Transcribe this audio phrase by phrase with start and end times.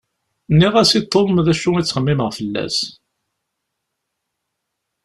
[0.51, 2.77] Nniɣ-as i Tom d acu i ttxemmimeɣ fell-as.